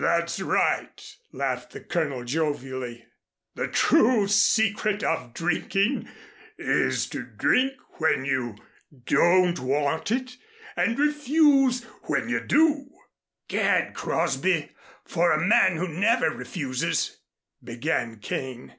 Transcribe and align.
"That's 0.00 0.40
right," 0.40 1.00
laughed 1.30 1.70
the 1.70 1.78
Colonel 1.80 2.24
jovially. 2.24 3.06
"The 3.54 3.68
true 3.68 4.26
secret 4.26 5.04
of 5.04 5.32
drinking 5.34 6.08
is 6.58 7.06
to 7.10 7.22
drink 7.22 7.74
when 8.00 8.24
you 8.24 8.56
don't 9.06 9.56
want 9.60 10.10
it 10.10 10.36
and 10.74 10.98
refuse 10.98 11.84
when 12.06 12.28
you 12.28 12.40
do." 12.40 12.90
"Gad! 13.46 13.94
Crosby, 13.94 14.72
for 15.04 15.30
a 15.30 15.46
man 15.46 15.76
who 15.76 15.86
never 15.86 16.28
refuses" 16.28 17.16
began 17.62 18.18
Kane. 18.18 18.74